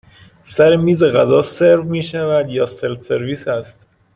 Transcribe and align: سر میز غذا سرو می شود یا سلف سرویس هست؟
سر 0.43 0.75
میز 0.75 1.03
غذا 1.03 1.41
سرو 1.41 1.83
می 1.83 2.01
شود 2.01 2.49
یا 2.49 2.65
سلف 2.65 2.99
سرویس 2.99 3.47
هست؟ 3.47 3.87